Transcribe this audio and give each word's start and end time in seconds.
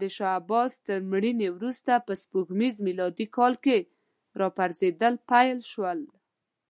د 0.00 0.02
شاه 0.16 0.34
عباس 0.40 0.72
تر 0.86 0.98
مړینې 1.12 1.48
وروسته 1.56 1.92
په 2.06 2.12
سپوږمیز 2.22 2.74
میلادي 2.86 3.26
کال 3.36 3.54
کې 3.64 3.76
راپرزېدل 4.40 5.14
پیل 5.30 5.58
شول. 5.72 6.00